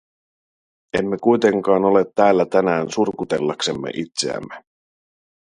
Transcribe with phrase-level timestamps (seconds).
[0.93, 4.63] Emme kuitenkaan ole täällä tänään surkutellaksemme itseämme.